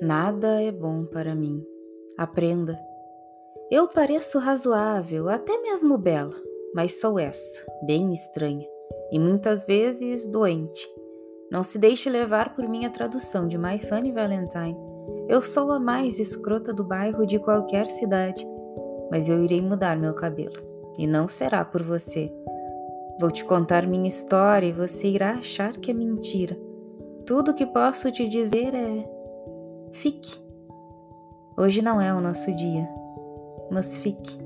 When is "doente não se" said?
10.26-11.78